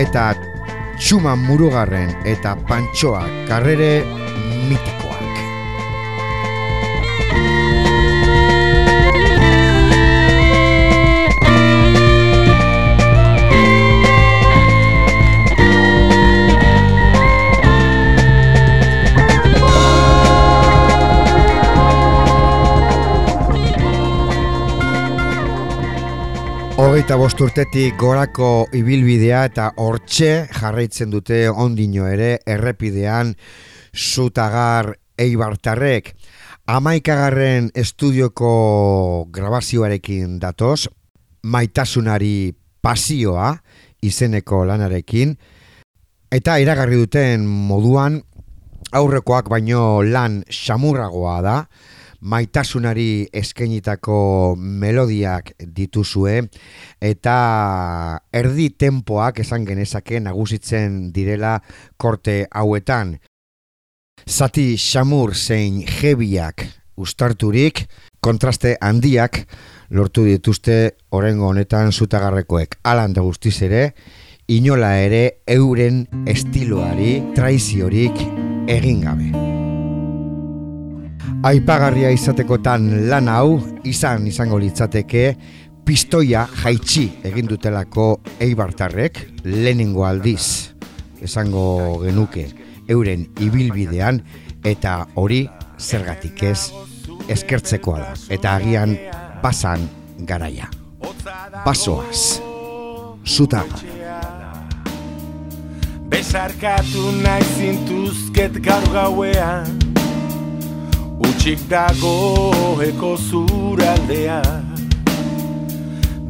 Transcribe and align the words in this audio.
eta 0.00 0.32
Txuma 0.98 1.34
Murugarren 1.36 2.12
eta 2.24 2.56
Pantxoa 2.68 3.24
Karrere 3.48 3.92
mitiko. 4.68 4.93
Hogeita 26.94 27.16
bosturtetik 27.18 27.96
gorako 27.98 28.68
ibilbidea 28.78 29.40
eta 29.48 29.64
hortxe 29.82 30.28
jarraitzen 30.54 31.10
dute 31.10 31.40
ondino 31.50 32.04
ere 32.06 32.28
errepidean 32.46 33.32
zutagar 33.90 34.92
eibartarrek. 35.18 36.12
Amaikagarren 36.70 37.72
estudioko 37.74 38.52
grabazioarekin 39.34 40.38
datoz, 40.38 40.86
maitasunari 41.42 42.54
pasioa 42.78 43.50
izeneko 44.06 44.62
lanarekin, 44.70 45.34
eta 46.30 46.60
iragarri 46.62 47.02
duten 47.02 47.42
moduan 47.72 48.20
aurrekoak 48.94 49.50
baino 49.50 49.98
lan 50.06 50.44
xamurragoa 50.46 51.40
da, 51.42 51.58
maitasunari 52.24 53.26
eskenitako 53.32 54.54
melodiak 54.56 55.52
dituzue 55.76 56.40
eta 57.04 57.36
erdi 58.32 58.70
tempoak 58.80 59.42
esan 59.44 59.66
genezake 59.68 60.20
nagusitzen 60.24 61.12
direla 61.12 61.58
korte 61.96 62.46
hauetan. 62.50 63.18
Zati 64.24 64.74
xamur 64.80 65.34
zein 65.34 65.82
jebiak 65.84 66.64
ustarturik, 66.96 67.84
kontraste 68.20 68.76
handiak 68.80 69.42
lortu 69.90 70.24
dituzte 70.24 70.96
orengo 71.10 71.50
honetan 71.50 71.92
zutagarrekoek. 71.92 72.78
Alan 72.84 73.12
da 73.12 73.24
guztiz 73.26 73.56
ere, 73.66 73.88
inola 74.48 74.94
ere 75.02 75.24
euren 75.50 76.04
estiloari 76.30 77.18
traiziorik 77.34 78.24
egin 78.70 79.04
gabe. 79.04 79.53
Aipagarria 81.44 82.08
izatekotan 82.08 82.86
lan 83.10 83.26
hau 83.28 83.58
izan 83.84 84.24
izango 84.24 84.56
litzateke 84.56 85.24
pistoia 85.84 86.46
jaitsi 86.62 87.02
egin 87.28 87.50
dutelako 87.50 88.06
eibartarrek 88.40 89.20
lehenengo 89.44 90.06
aldiz 90.08 90.72
esango 91.20 91.66
genuke 92.00 92.46
euren 92.88 93.26
ibilbidean 93.44 94.22
eta 94.64 94.96
hori 95.20 95.42
zergatik 95.76 96.42
ez 96.48 96.72
eskertzekoa 97.28 98.00
da. 98.00 98.16
Eta 98.32 98.56
agian 98.56 98.96
pasan 99.44 99.84
garaia. 100.24 100.72
Pasoaz 101.64 102.40
zutaga 103.24 103.84
Besarkatu 106.08 107.10
nahi 107.20 107.48
zintuzket 107.58 108.62
gaur 108.64 108.92
gauean 108.96 109.83
Utsik 111.44 111.68
dago 111.68 112.80
eko 112.80 113.20
zuraldea. 113.20 114.40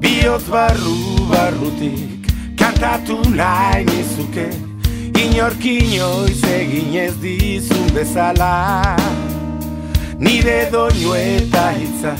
Biot 0.02 0.42
barru 0.50 0.94
barrutik 1.30 2.26
Kantatu 2.58 3.22
nahi 3.36 3.84
nizuke. 3.86 4.50
Inorkinoiz 5.14 6.42
egin 6.50 6.98
ez 6.98 7.14
dizun 7.22 7.86
bezala. 7.94 8.98
Nire 10.18 10.66
doinu 10.72 11.14
eta 11.14 11.70
hitza 11.78 12.16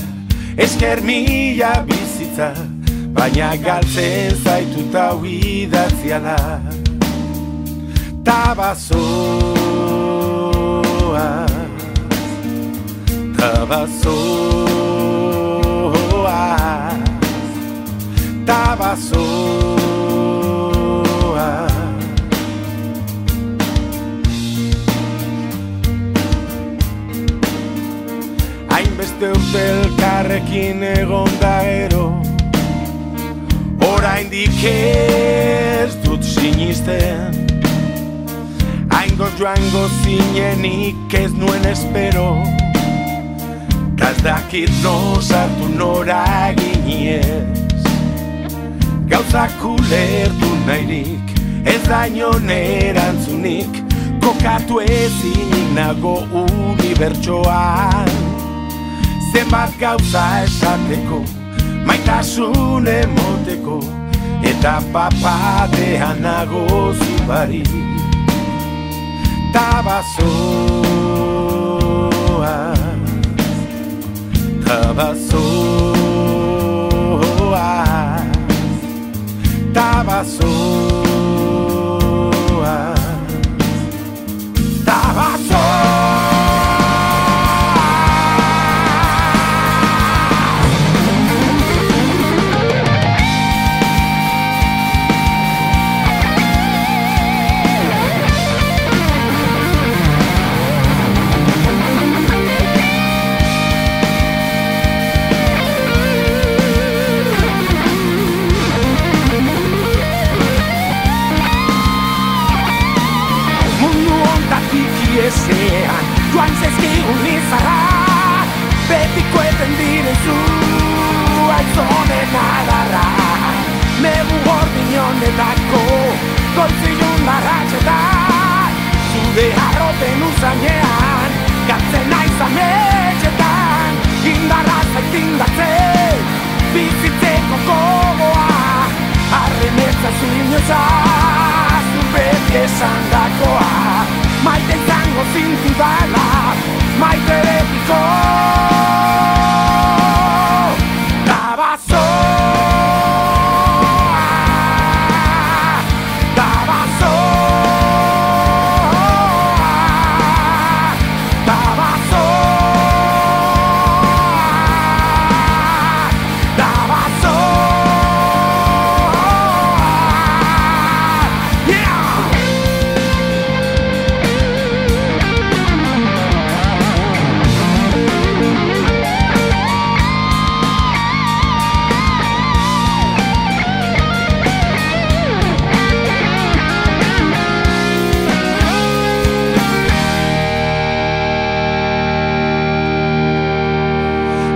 Esker 0.55 1.03
mila 1.03 1.83
bizitza 1.83 2.55
Baina 3.11 3.59
galtzen 3.59 4.39
zaituta 4.39 5.11
huidatzia 5.19 6.19
da. 6.23 6.39
Tabazoa 8.23 9.35
Tabazoa 13.45 14.09
Tabazoa 18.45 19.27
Hainbeste 28.69 29.29
urte 29.29 29.61
elkarrekin 29.69 30.81
egon 30.83 31.29
da 31.37 31.61
ero. 31.61 32.21
Hora 33.85 34.17
ez 34.17 35.93
dut 36.01 36.23
sinisten. 36.23 37.45
Joango 39.37 39.87
zinenik 40.01 41.13
ez 41.13 41.33
nuen 41.33 41.65
espero 41.65 42.64
Kazdakit 43.97 44.71
no 44.83 44.95
sartu 45.21 45.67
nora 45.77 46.53
giniez 46.57 47.83
Gauzak 49.09 49.63
ulertu 49.63 50.49
nahirik 50.67 51.25
Ez 51.65 51.81
daño 51.87 52.31
nerantzunik 52.39 53.83
Kokatu 54.21 54.79
ezinik 54.79 55.69
nago 55.73 56.15
unibertsoan 56.43 58.09
Zenbat 59.31 59.71
gauza 59.79 60.43
esateko 60.43 61.19
Maitasun 61.85 62.87
emoteko 62.87 63.79
Eta 64.45 64.77
papadean 64.93 66.21
nago 66.21 66.93
zubari. 66.93 67.63
Tabazoa 69.53 70.35
Tabazoa 74.65 75.95
Tabazoa 79.73 80.64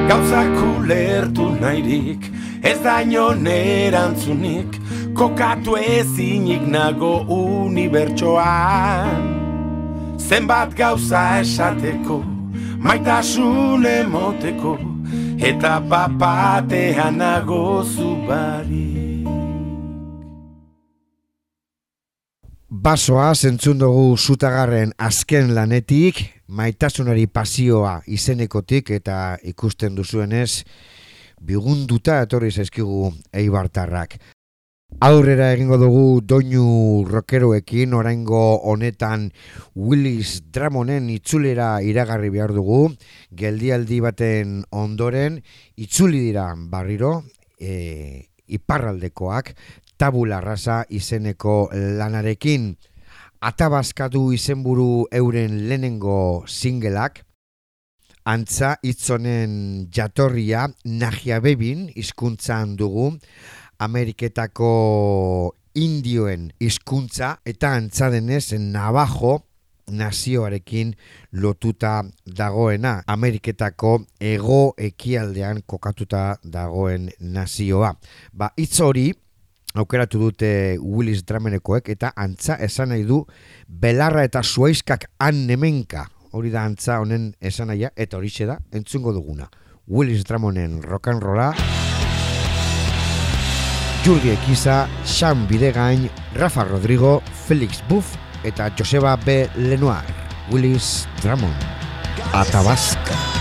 Gauzak 0.09 0.57
ulertu 0.65 1.45
nahirik 1.61 2.23
Ez 2.65 2.79
da 2.81 2.95
inon 3.05 3.45
erantzunik 3.45 4.79
Kokatu 5.13 5.75
ezinik 5.77 6.63
nago 6.65 7.11
unibertsoan. 7.35 9.21
Zenbat 10.17 10.73
gauza 10.79 11.21
esateko 11.43 12.17
Maitasun 12.81 13.85
emoteko 13.85 14.73
Eta 15.51 15.77
papatean 15.91 17.21
nago 17.21 17.83
zubari 17.83 18.98
Basoa 22.69 23.31
zentzun 23.33 23.79
dugu 23.81 24.13
zutagarren 24.15 24.91
azken 25.01 25.55
lanetik, 25.57 26.19
maitasunari 26.53 27.23
pasioa 27.25 27.95
izenekotik 28.05 28.91
eta 28.93 29.39
ikusten 29.41 29.95
duzuenez, 29.97 30.65
bigunduta 31.41 32.19
etorri 32.21 32.51
zaizkigu 32.51 33.09
eibartarrak. 33.33 34.19
Aurrera 35.01 35.49
egingo 35.55 35.81
dugu 35.81 36.21
doinu 36.21 37.07
rokeroekin, 37.09 37.97
oraingo 37.97 38.61
honetan 38.61 39.31
Willis 39.73 40.43
Dramonen 40.53 41.09
itzulera 41.09 41.81
iragarri 41.81 42.29
behar 42.29 42.53
dugu, 42.53 42.83
geldialdi 43.33 43.99
baten 44.05 44.59
ondoren, 44.69 45.41
itzuli 45.73 46.21
dira 46.21 46.51
barriro, 46.69 47.23
e, 47.57 48.29
iparraldekoak, 48.45 49.55
tabula 49.99 50.39
rasa 50.39 50.85
izeneko 50.89 51.69
lanarekin. 51.73 52.71
Atabazkatu 53.43 54.31
izenburu 54.35 55.07
euren 55.11 55.57
lehenengo 55.67 56.45
singelak. 56.47 57.19
Antza 58.25 58.77
itzonen 58.83 59.89
jatorria 59.91 60.67
nagia 60.85 61.41
bebin 61.43 61.89
hizkuntzan 61.95 62.77
dugu. 62.79 63.11
Ameriketako 63.79 64.71
indioen 65.75 66.49
hizkuntza 66.59 67.35
eta 67.45 67.75
antza 67.75 68.09
denez 68.11 68.53
nabajo 68.59 69.39
nazioarekin 69.91 70.93
lotuta 71.31 72.03
dagoena. 72.23 73.01
Ameriketako 73.07 73.97
ego 74.19 74.75
ekialdean 74.77 75.63
kokatuta 75.65 76.37
dagoen 76.43 77.09
nazioa. 77.19 77.95
Ba, 78.33 78.53
hitz 78.55 78.79
hori 78.79 79.09
aukeratu 79.75 80.19
dute 80.19 80.77
Willis 80.81 81.23
Dramenekoek 81.25 81.89
eta 81.93 82.13
antza 82.15 82.57
esan 82.61 82.89
nahi 82.93 83.03
du 83.05 83.23
belarra 83.67 84.23
eta 84.25 84.43
suaizkak 84.43 85.09
annemenka 85.19 86.07
hori 86.31 86.49
da 86.53 86.63
antza 86.65 86.99
honen 87.01 87.33
esan 87.41 87.69
eta 87.71 88.17
hori 88.17 88.29
da 88.45 88.59
entzungo 88.71 89.13
duguna. 89.13 89.49
Willis 89.87 90.23
Dramonen 90.23 90.81
rock 90.83 91.07
and 91.07 91.23
rolla 91.23 91.53
Jurgi 94.05 94.29
Ekiza, 94.31 94.87
Sean 95.03 95.45
Bidegain, 95.47 96.09
Rafa 96.35 96.63
Rodrigo, 96.63 97.21
Felix 97.47 97.83
Buff 97.89 98.15
eta 98.43 98.71
Joseba 98.77 99.17
B. 99.17 99.49
Lenoir. 99.57 100.05
Willis 100.51 101.07
Dramon. 101.21 101.53
Atabasca 102.33 103.38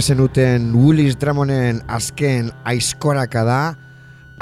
zenuten 0.00 0.72
Willis 0.74 1.14
Dramonen 1.20 1.80
azken 1.86 2.48
aizkoraka 2.66 3.42
da 3.46 3.58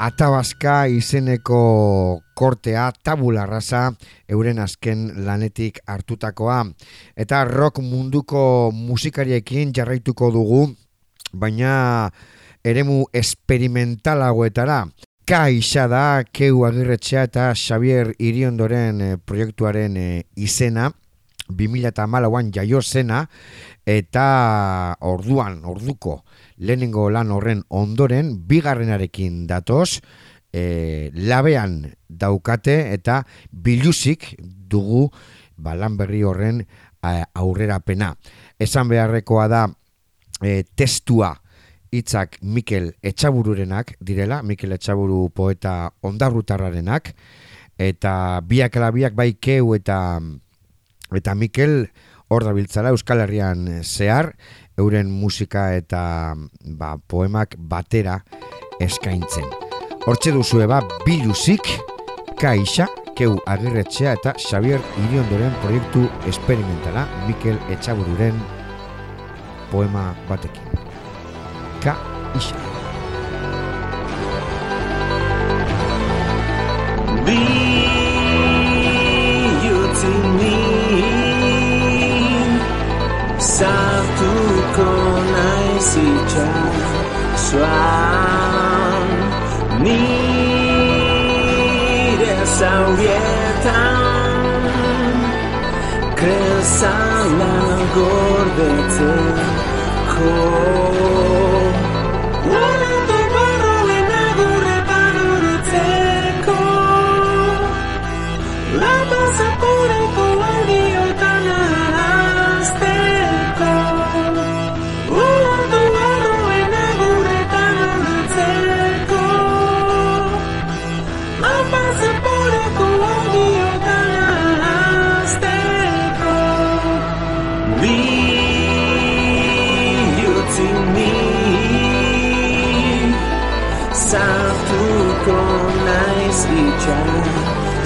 Atabazka 0.01 0.87
izeneko 0.89 2.21
kortea 2.33 2.87
tabula 3.05 3.45
raza 3.45 3.91
euren 4.27 4.57
azken 4.59 5.03
lanetik 5.25 5.77
hartutakoa. 5.85 6.63
Eta 7.15 7.43
rock 7.45 7.83
munduko 7.83 8.71
musikariekin 8.73 9.75
jarraituko 9.77 10.31
dugu, 10.33 10.63
baina 11.33 12.09
eremu 12.65 13.03
esperimentalagoetara. 13.13 14.87
Ka 15.29 15.45
isa 15.53 15.85
da, 15.87 16.23
keu 16.33 16.65
agirretxea 16.65 17.29
eta 17.29 17.51
Xavier 17.53 18.15
Iriondoren 18.17 19.01
eh, 19.01 19.15
proiektuaren 19.17 19.95
eh, 19.97 20.23
izena. 20.35 20.89
2008an 21.49 22.51
jaio 22.55 22.81
zena 22.81 23.25
eta 23.85 24.95
orduan, 25.01 25.63
orduko 25.65 26.23
lehenengo 26.57 27.09
lan 27.09 27.31
horren 27.31 27.63
ondoren 27.69 28.35
bigarrenarekin 28.47 29.45
datoz 29.47 29.99
e, 30.53 31.11
labean 31.13 31.93
daukate 32.07 32.93
eta 32.93 33.23
biluzik 33.51 34.35
dugu 34.41 35.09
ba, 35.57 35.75
berri 35.89 36.23
horren 36.23 36.63
aurrera 37.03 37.79
pena. 37.79 38.13
Esan 38.59 38.87
beharrekoa 38.87 39.47
da 39.47 39.67
e, 40.41 40.63
testua 40.75 41.33
hitzak 41.93 42.39
Mikel 42.41 42.93
Etxabururenak 43.03 43.97
direla, 44.01 44.41
Mikel 44.41 44.71
Etxaburu 44.73 45.27
poeta 45.29 45.91
ondarrutarrarenak, 46.01 47.13
eta 47.77 48.41
biak 48.45 48.77
alabiak 48.77 49.15
bai 49.17 49.33
keu 49.41 49.75
eta 49.75 49.97
eta 51.17 51.35
Mikel 51.35 51.87
hor 52.29 52.47
biltzala 52.55 52.93
Euskal 52.93 53.21
Herrian 53.23 53.83
zehar, 53.83 54.33
euren 54.77 55.11
musika 55.11 55.73
eta 55.75 56.33
ba, 56.65 56.97
poemak 56.97 57.55
batera 57.57 58.19
eskaintzen. 58.81 59.45
Hortxe 60.03 60.33
duzu 60.35 60.63
eba 60.65 60.81
biluzik, 61.05 61.69
kaixa, 62.41 62.89
keu 63.17 63.37
agirretxea 63.45 64.15
eta 64.17 64.33
Xavier 64.41 64.81
Iriondoren 65.05 65.53
proiektu 65.63 66.07
esperimentala 66.29 67.05
Mikel 67.27 67.59
Etxabururen 67.73 68.39
poema 69.71 70.11
batekin. 70.29 70.63
Ka 71.83 71.97
isa. 72.37 72.57
Satukonai 83.63 84.59
siya 85.79 86.51
Suan 87.39 89.07
Nire 89.79 90.03
saurietan 92.59 94.35
Kresa 96.11 96.91
la 97.39 97.55
gordete 97.95 99.15
Ho. 100.11 100.43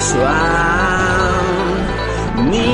sexual 0.08 1.44
ni 2.50 2.72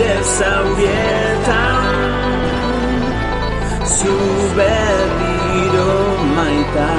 de 0.00 0.14
zaurietan 0.36 1.84
zu 3.96 4.16
berriro 4.56 5.92
maita 6.36 6.92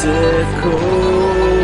zeko. 0.00 1.57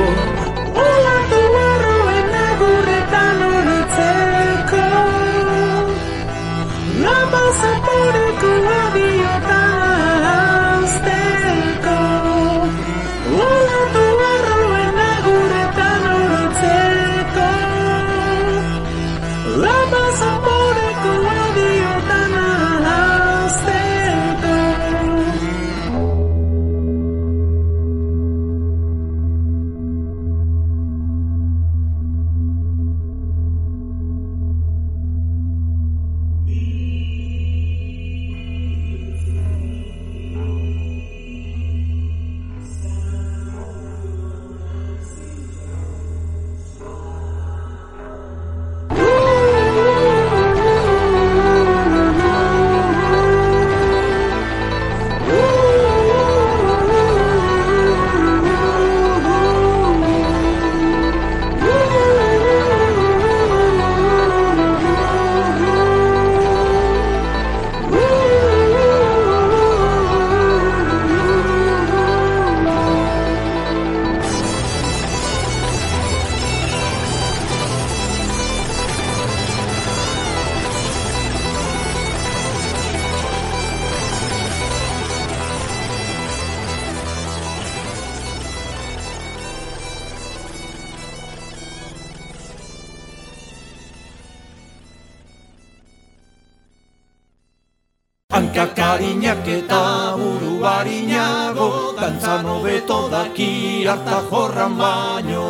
Hankak 98.54 98.78
harinak 98.78 99.42
eta 99.50 100.14
buru 100.14 100.62
harinago, 100.62 101.90
dantzan 101.98 102.46
hobeto 102.46 103.10
daki 103.10 103.82
harta 103.82 104.22
jorran. 104.30 104.78
Baino. 104.78 105.42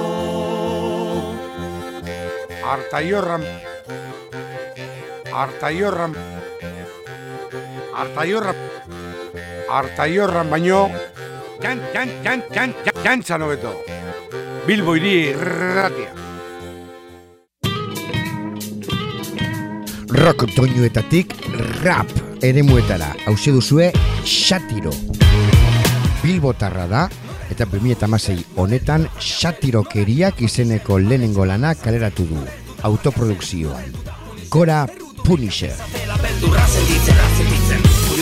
Artaiorran 2.64 3.44
Artaiorran 5.37 6.16
Artaiorran 7.92 8.56
Artaiorran 9.68 10.49
baino. 10.49 10.88
Jan, 11.61 11.84
jan, 11.92 12.08
jan, 12.25 12.40
jan, 12.56 12.73
jan, 12.88 13.04
jantzan 13.04 13.44
hobeto 13.44 13.84
Bilbo 14.64 14.96
hiri 14.96 15.28
irratia. 15.28 16.08
Rock 20.25 20.49
doinuetatik 20.56 21.37
rap 21.84 22.33
eremuetara. 22.44 23.14
Hauze 23.26 23.52
duzue 23.52 23.92
Xatiro. 24.24 24.92
Bilbotarra 26.22 26.86
da 26.88 27.04
eta 27.50 27.66
2016 27.68 28.44
honetan 28.60 29.08
Xatirokeriak 29.20 30.42
izeneko 30.44 30.98
lehenengo 30.98 31.46
lana 31.48 31.74
kaleratu 31.74 32.28
du. 32.28 32.44
Autoprodukzioan. 32.84 33.92
Gora 34.50 34.86
Punisher. 35.24 35.72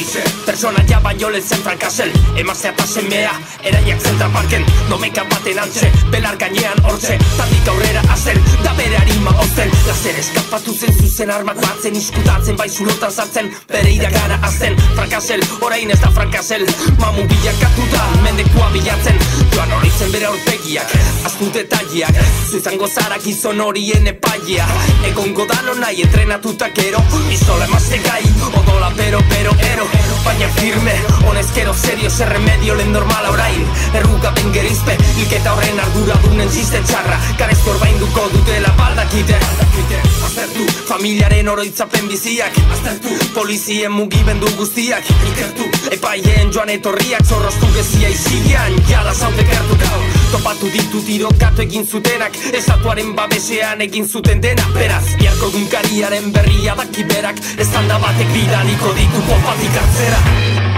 Zela 0.03 0.25
beldurra 0.33 0.43
sentitzen, 0.43 0.43
sentitzen 0.43 0.43
Unice 0.43 0.45
Persona 0.47 0.85
ja 0.89 1.01
baino 1.01 1.31
lezen 1.31 1.63
frankasel 1.63 2.11
Emaztea 2.37 2.73
eta 2.73 2.87
semea 2.87 3.33
Eraiak 3.63 4.01
zenta 4.01 4.29
parken 4.35 4.65
Domeka 4.89 5.25
baten 5.31 5.59
antxe 5.59 5.91
Belar 6.11 6.37
gainean 6.37 6.79
hortxe 6.85 7.19
Tandik 7.37 7.69
aurrera 7.69 8.03
azen 8.11 8.41
Da 8.65 8.73
bere 8.75 8.97
harima 8.97 9.31
ozen 9.45 9.71
Lazer 9.87 10.19
eskapatu 10.19 10.75
zen 10.75 10.95
zuzen 10.99 11.31
armak 11.31 11.61
batzen 11.63 11.97
Iskutatzen 11.97 12.57
bai 12.57 12.69
zulotan 12.71 13.13
sartzen 13.13 13.51
Bere 13.69 13.93
iragana 13.95 14.39
azen 14.43 14.77
Frankasel 14.97 15.45
Orain 15.61 15.91
ez 15.91 16.01
da 16.01 16.11
frankasel 16.11 16.67
Mamu 16.99 17.27
bilakatu 17.31 17.87
da 17.93 18.09
Mendekua 18.25 18.71
bilatzen 18.75 19.19
Joan 19.55 19.73
horitzen 19.79 20.13
bere 20.13 20.31
aurpegiak 20.33 20.97
Aztu 21.31 21.51
detaileak 21.55 22.19
Zuzango 22.51 22.89
zara 22.89 23.19
gizon 23.23 23.61
horien 23.61 24.07
epaia 24.11 24.67
Egongo 25.13 25.47
dano 25.47 25.79
nahi 25.79 26.03
entrenatuta 26.03 26.73
gero 26.75 27.05
Izola 27.31 27.71
emazte 27.71 28.03
gai 28.03 28.23
Odola 28.51 28.93
pero 28.97 29.23
pero 29.29 29.53
ero 29.73 29.92
Baina 30.25 30.49
firme. 30.61 30.95
Honezkero 31.27 31.75
serio 31.75 32.11
zer 32.11 32.29
remedio 32.29 32.75
lehen 32.75 32.93
normala 32.93 33.31
orain. 33.31 33.67
Erruga 33.95 34.31
ben 34.37 34.53
gerizpe 34.53 34.97
Ilketa 35.19 35.55
horren 35.55 35.81
ardura 35.81 36.19
dunen 36.25 36.51
ziste 36.51 36.83
txarra. 36.87 37.19
Garezko 37.39 37.75
orbainduko 37.77 38.29
dutela 38.35 38.75
baldakite 38.79 39.39
Aztertu 40.27 40.67
Familiaren 40.89 41.49
oroitzapen 41.49 42.09
biziak. 42.09 42.59
Aztertu 42.73 43.17
Polizien 43.35 43.93
mugimendu 43.93 44.51
guztiak. 44.57 45.11
Ikertu 45.33 45.69
Epaien 46.13 46.51
joan 46.53 46.69
etorriak 46.69 47.25
Zorroztu 47.25 47.69
gezia 47.73 48.09
izilean 48.13 48.75
Jada 48.85 49.15
zaude 49.15 49.47
gertu 49.49 49.79
gau 49.81 50.01
Topatu 50.33 50.69
ditu 50.75 51.01
tirokatu 51.07 51.65
egin 51.65 51.87
zutenak. 51.87 52.37
Estatuaren 52.53 53.15
babesean 53.17 53.81
egin 53.87 54.05
zuten 54.09 54.43
dena 54.45 54.67
Beraz, 54.77 55.07
biarko 55.17 55.49
dunkariaren 55.57 56.29
berria 56.37 56.77
daki 56.77 57.09
berak. 57.09 57.41
Estanda 57.57 57.97
batek 58.05 58.29
bidaliko 58.37 58.93
ditu 59.01 59.25
popatik 59.31 59.81
atzera 59.87 60.72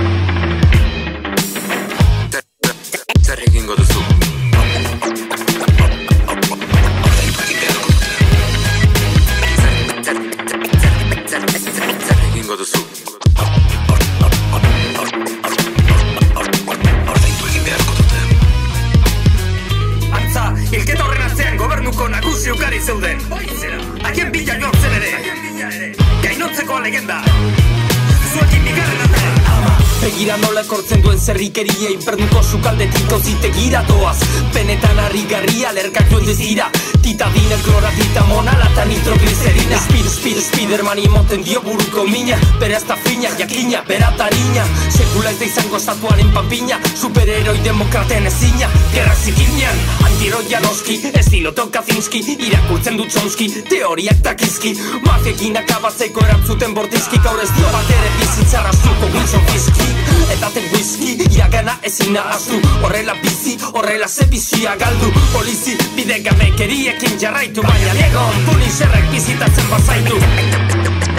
zerrikeria 31.45 31.91
Infernuko 31.91 32.43
sukaldetik 32.43 33.13
auzitegira 33.13 33.83
doaz. 33.89 34.17
Benetan 34.55 34.99
harri 34.99 35.25
garria 35.29 35.73
lerkak 35.73 36.09
joan 36.11 36.25
dezira 36.25 36.71
Titadina, 37.03 37.57
kloratita, 37.65 38.25
monalata, 38.25 38.85
nitroglicerina. 38.89 39.77
Spir, 39.85 40.09
spir, 40.09 40.41
spiderman 40.41 40.99
imoten 40.99 41.45
dio 41.45 41.61
buruko 41.61 42.07
mina. 42.09 42.39
Bere 42.61 42.77
hasta 42.77 42.97
fina, 43.05 43.31
jakina, 43.39 43.83
bera 43.89 44.11
tarina 44.17 44.65
Sekula 44.91 45.31
ez 45.31 45.39
da 45.39 45.45
izango 45.45 45.77
estatuaren 45.77 46.31
papina 46.35 46.79
Superheroi 46.95 47.59
demokraten 47.65 48.27
ezina. 48.27 48.69
Gerra 48.95 49.15
zikinean, 49.15 49.79
antiroia 50.07 50.61
noski 50.61 51.01
Estilo 51.13 51.53
Tokazinski, 51.53 52.23
irakurtzen 52.49 52.99
dut 52.99 53.13
Chomsky 53.13 53.49
Teoriak 53.69 54.23
takizki 54.23 54.75
Mafiekin 55.07 55.57
akabatzeko 55.61 56.25
erantzuten 56.27 56.75
bortizki 56.75 57.21
Gaur 57.25 57.43
ez 57.43 57.51
dio 57.57 57.71
bat 57.73 57.91
ere 57.97 58.13
bizitzara 58.19 58.73
zuko 58.81 59.11
Wilson 59.15 59.47
Fiski 59.51 59.89
Eta 60.35 60.51
ten 60.55 60.69
whisky, 60.73 61.15
iragana 61.31 61.77
ezin 61.83 62.15
nahaztu 62.17 62.61
Horrela 62.83 63.17
bizi, 63.23 63.57
horrela 63.73 64.09
ze 64.09 64.27
bizia 64.31 64.77
galdu. 64.81 65.13
Polizi, 65.33 65.77
bide 65.97 66.21
gabekeriekin 66.25 67.19
jarraitu 67.21 67.63
Baina 67.63 67.99
diegon, 67.99 68.41
punizerrek 68.49 69.11
bizitatzen 69.13 69.71
bazaitu 69.71 71.14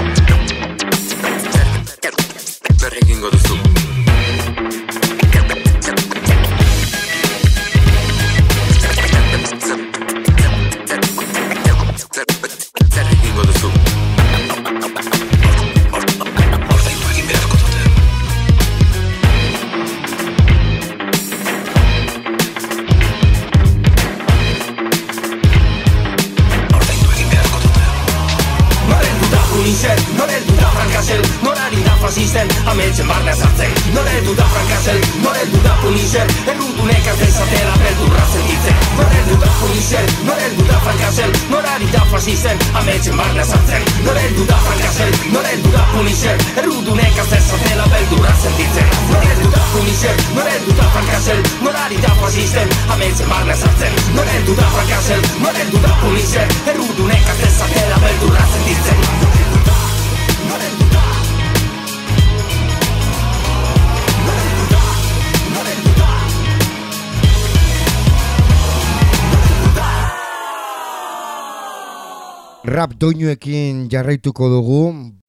Rap 72.85 72.99
doinuekin 73.01 73.87
jarraituko 73.89 74.45
dugu, 74.45 74.79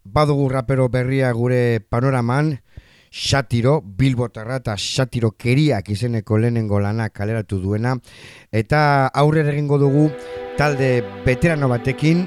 badugu 0.04 0.50
rapero 0.52 0.90
berria 0.92 1.30
gure 1.32 1.80
panoraman, 1.80 2.50
Satiro, 3.08 3.78
Bilbotarra 3.80 4.58
eta 4.60 4.74
Satiro 4.76 5.30
keriak 5.40 5.88
izeneko 5.88 6.36
lehenengo 6.36 6.76
lana 6.84 7.06
kaleratu 7.08 7.56
duena, 7.62 7.94
eta 8.52 8.80
aurrera 9.22 9.54
egingo 9.54 9.78
dugu 9.80 10.10
talde 10.58 11.00
veterano 11.24 11.70
batekin, 11.72 12.26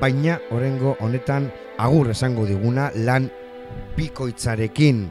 baina 0.00 0.38
orengo 0.48 0.96
honetan 1.04 1.50
agur 1.76 2.14
esango 2.14 2.46
diguna 2.48 2.88
lan 2.94 3.28
bikoitzarekin. 3.98 5.04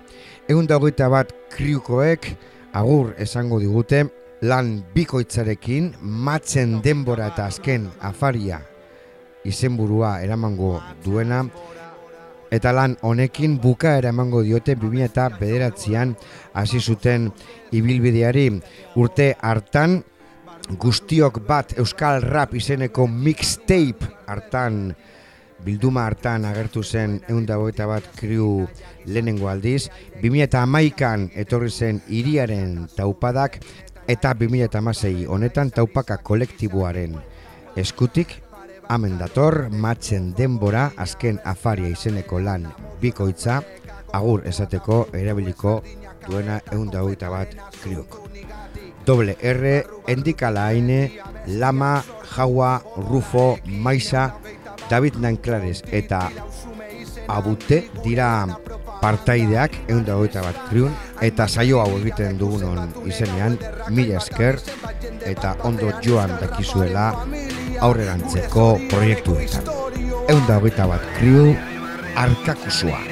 Egun 0.50 0.72
dagoita 0.74 1.12
bat 1.14 1.36
kriukoek 1.54 2.32
agur 2.74 3.14
esango 3.22 3.62
digute 3.62 4.02
lan 4.42 4.80
bikoitzarekin 4.98 5.94
matzen 6.02 6.80
denbora 6.82 7.30
eta 7.36 7.46
azken 7.54 7.86
afaria 8.02 8.64
izenburua 9.48 10.20
eramango 10.24 10.80
duena 11.04 11.44
eta 12.52 12.74
lan 12.74 12.98
honekin 13.06 13.60
bukaera 13.62 14.10
emango 14.10 14.42
diote 14.44 14.76
2009an 14.76 16.16
hasi 16.54 16.80
zuten 16.80 17.30
ibilbideari. 17.72 18.50
Urte 18.98 19.36
hartan 19.42 20.00
guztiok 20.82 21.42
bat 21.48 21.78
Euskal 21.78 22.22
Rap 22.26 22.56
izeneko 22.58 23.08
mixtape 23.08 24.10
hartan 24.28 24.90
bilduma 25.66 26.06
hartan 26.08 26.46
agertu 26.46 26.84
zen 26.84 27.20
eundagoeta 27.30 27.86
bat 27.88 28.06
kriu 28.16 28.68
lehenengo 29.06 29.50
aldiz. 29.50 29.90
2008an 30.22 31.30
etorri 31.36 31.70
zen 31.70 32.02
iriaren 32.08 32.88
taupadak 32.96 33.60
eta 34.10 34.34
2006 34.34 35.28
honetan 35.30 35.70
taupaka 35.72 36.18
kolektiboaren 36.18 37.20
eskutik 37.78 38.40
Hemen 38.90 39.20
dator, 39.20 39.68
matzen 39.70 40.32
denbora, 40.34 40.88
azken 40.98 41.36
afaria 41.46 41.92
izeneko 41.94 42.40
lan 42.42 42.64
bikoitza, 43.02 43.60
agur 44.18 44.42
esateko 44.50 44.98
erabiliko 45.14 45.76
duena 46.26 46.56
eunda 46.74 47.04
hogeita 47.06 47.30
bat 47.30 47.54
kriuk. 47.84 48.18
Doble 49.06 49.36
R, 49.46 49.76
Endikala 50.10 50.66
Aine, 50.74 51.22
Lama, 51.62 51.92
Jaua, 52.32 52.72
Rufo, 52.98 53.60
Maisa, 53.66 54.26
David 54.90 55.22
Nanclares 55.22 55.84
eta 55.92 56.24
Abute 57.30 57.84
dira 58.02 58.32
partaideak 59.04 59.76
eunda 59.86 60.18
hogeita 60.18 60.42
bat 60.48 60.64
kriun 60.72 60.96
eta 61.22 61.46
saio 61.48 61.78
hau 61.84 61.92
egiten 62.00 62.42
dugunon 62.42 62.90
izenean 63.06 63.60
mila 63.94 64.18
esker 64.18 64.58
eta 65.30 65.54
ondo 65.70 65.94
joan 66.02 66.34
dakizuela 66.42 67.12
aurrerantzeko 67.82 68.80
proiektuetan. 68.90 69.64
Eunda 70.28 70.58
hogeita 70.58 70.88
bat 70.88 71.06
kriu 71.18 71.56
arkakusuak. 72.16 73.08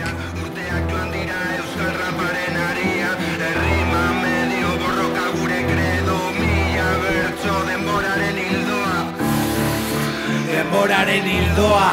Denboraren 10.47 11.25
hildoa. 11.25 11.91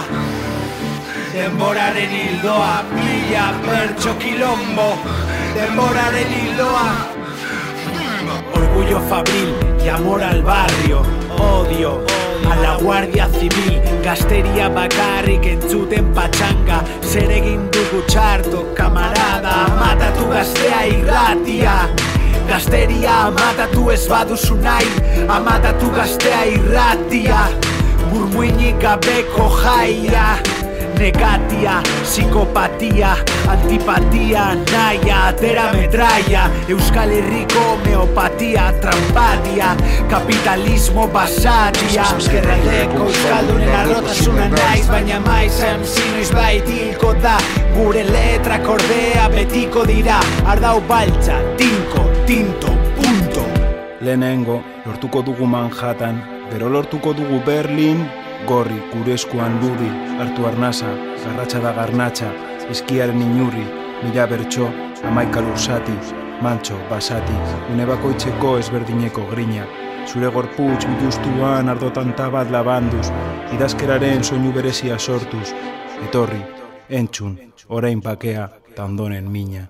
Denboraren 1.35 2.11
hildoa. 2.11 2.85
Pila 2.95 3.47
pertso 3.67 4.15
kilombo 4.15 4.99
Denboraren 5.55 6.33
hildoa. 6.33 6.87
Orgullo 8.55 9.01
fabril 9.09 9.55
y 9.85 9.89
amor 9.89 10.23
al 10.23 10.43
barrio. 10.43 11.03
Odio 11.39 12.24
a 12.51 12.57
la 12.57 12.77
guardia 12.77 13.29
civil 13.39 13.81
Gazteria 14.05 14.69
bakarrik 14.69 15.47
entzuten 15.49 16.11
patxanga. 16.17 16.83
Zer 17.01 17.31
egin 17.33 17.63
dugu 17.73 18.03
txarto, 18.09 18.65
kamarada 18.77 19.55
Matatu 19.79 20.29
gaztea 20.33 20.83
irratia. 20.93 21.77
Gazteria 22.49 23.15
amatatu 23.31 23.89
ez 23.95 24.03
baduzu 24.11 24.59
nahi 24.61 25.25
Amatatu 25.29 25.89
gaztea 25.97 26.45
irratia. 26.57 27.47
Burmuinik 28.11 28.77
gabeko 28.85 29.49
jaia 29.63 30.64
Negatia, 30.99 31.83
psikopatia, 32.03 33.17
antipatia, 33.49 34.55
naia, 34.73 35.27
atera 35.29 35.73
metraia 35.73 36.51
Euskal 36.69 37.11
Herriko 37.11 37.59
homeopatia, 37.59 38.73
trampatia, 38.81 39.77
kapitalismo 40.09 41.07
basatia. 41.09 42.05
Eskerraldeko 42.19 43.05
Euskaldunen 43.09 43.75
arrotasuna 43.75 44.49
naiz, 44.49 44.87
baina 44.89 45.21
maiz 45.21 45.61
MC 45.61 46.01
noiz 46.15 46.31
baitilko 46.33 47.15
da. 47.23 47.37
Gure 47.77 48.05
letrak 48.09 48.69
ordea 48.69 49.29
betiko 49.35 49.85
dira, 49.87 50.21
ardau 50.47 50.81
baltza, 50.89 51.41
tinko, 51.59 52.07
tinto, 52.27 52.71
punto. 52.97 53.45
Lehenengo, 54.01 54.63
lortuko 54.87 55.23
dugu 55.23 55.47
Manhattan, 55.47 56.23
gero 56.53 56.69
lortuko 56.69 57.13
dugu 57.13 57.41
Berlin, 57.45 58.07
gorri, 58.49 58.81
gure 58.93 59.15
eskuan 59.15 59.59
lurri, 59.63 59.91
hartu 60.19 60.47
arnasa, 60.47 60.91
garratxa 61.25 61.63
da 61.65 61.73
garnatxa, 61.79 62.31
eskiaren 62.71 63.23
inurri, 63.23 63.65
mila 64.03 64.27
bertso, 64.31 64.69
amaika 65.05 65.41
lursati, 65.41 65.97
mantxo, 66.43 66.79
basati, 66.91 67.37
une 67.73 67.87
bakoitzeko 67.87 68.57
ezberdineko 68.63 69.27
grina, 69.31 69.67
zure 70.07 70.31
gorputz 70.35 70.85
biluztuan 70.87 71.69
ardotan 71.73 72.13
tabat 72.19 72.51
labanduz, 72.51 73.07
idazkeraren 73.57 74.25
soinu 74.25 74.53
berezia 74.53 74.99
sortuz, 74.99 75.49
etorri, 76.09 76.43
entzun, 76.89 77.39
orain 77.69 78.03
pakea, 78.03 78.49
tandonen 78.77 79.31
mina. 79.31 79.69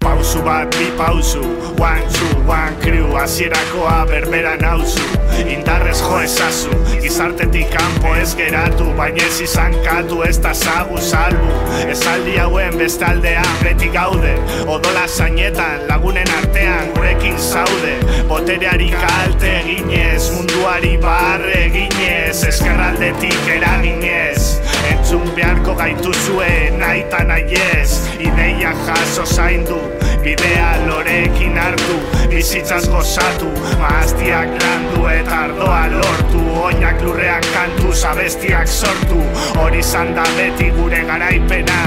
Pausu 0.00 0.40
bat 0.42 0.70
bi 0.72 0.88
pausu 0.96 1.42
One 1.76 2.00
two, 2.12 2.32
one 2.48 2.74
crew 2.80 3.12
Azierakoa 3.20 4.06
berbera 4.08 4.56
nauzu. 4.56 5.04
Indarrez 5.44 6.00
jo 6.00 6.20
ezazu 6.24 6.70
Gizartetik 7.02 7.68
kanpo 7.74 8.14
ez 8.16 8.34
geratu 8.34 8.86
Baina 8.96 9.26
ez 9.26 9.40
izan 9.44 9.76
katu 9.84 10.22
ez 10.24 10.38
da 10.40 10.54
zagu 10.54 10.96
salbu. 10.96 11.52
Esaldi 11.92 12.38
hauen 12.40 12.78
bestaldean 12.80 13.52
beti 13.62 13.92
gaude. 13.92 14.32
Odola 14.66 15.06
zainetan 15.06 15.86
lagunen 15.88 16.32
artean 16.38 16.94
gurekin 16.96 17.36
zaude. 17.36 17.94
Botereari 18.28 18.90
kalte 18.96 19.52
eginez 19.60 20.30
Munduari 20.32 20.96
barre 21.02 21.66
eginez 21.66 22.40
Eskerraldetik 22.48 23.52
eraginez 23.58 24.60
Entzun 24.90 25.26
beharko 25.36 25.74
gaituzue 25.78 26.50
nahi 26.78 27.04
eta 27.06 27.24
nahiez. 27.24 27.90
Ideia 28.20 28.74
jaso 28.86 29.26
zaindu 29.26 29.80
Bidea 30.22 30.86
lorekin 30.86 31.58
hartu. 31.58 31.96
Bizitzaz 32.30 32.84
gozatu 32.92 33.48
Maaztiak 33.80 34.52
landu 34.62 35.06
eta 35.08 35.42
ardoa 35.46 35.82
lortu. 35.94 36.44
Oinak 36.66 37.02
lurrean 37.02 37.44
kantu 37.54 37.92
Zabestiak 37.96 38.68
sortu. 38.68 39.24
Hori 39.58 39.80
izan 39.80 40.14
da 40.14 40.28
beti 40.36 40.70
gure 40.76 41.04
garaipena. 41.08 41.82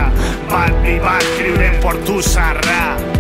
Bat 0.50 0.80
bi 0.84 1.00
bat 1.04 1.34
kriuren 1.38 1.82
portu 1.82 2.22
zarra 2.22 3.13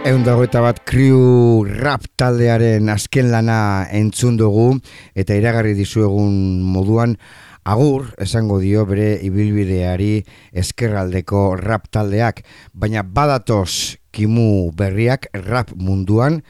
Egun 0.00 0.22
dagoeta 0.24 0.62
bat 0.64 0.78
kriu 0.88 1.60
rap 1.68 2.06
taldearen 2.16 2.88
azken 2.88 3.26
lana 3.28 3.84
entzun 3.92 4.38
dugu 4.40 4.78
eta 5.12 5.36
iragarri 5.36 5.74
dizuegun 5.76 6.62
moduan 6.64 7.18
agur 7.68 8.06
esango 8.24 8.56
dio 8.62 8.86
bere 8.88 9.18
ibilbideari 9.20 10.22
eskerraldeko 10.56 11.42
rap 11.60 11.90
taldeak, 11.92 12.40
baina 12.72 13.02
badatoz 13.04 14.00
kimu 14.10 14.72
berriak 14.72 15.28
rap 15.44 15.74
munduan, 15.76 16.40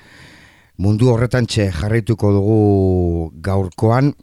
mundu 0.79 1.11
horretan 1.11 1.51
txe 1.51 1.73
jarraituko 1.75 2.31
dugu 2.37 2.61
gaurkoan, 3.43 4.15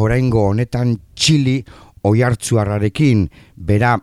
oraingo 0.00 0.46
honetan 0.54 0.96
txili 1.14 1.60
oiartzuarrarekin 2.08 3.28
bera 3.56 3.98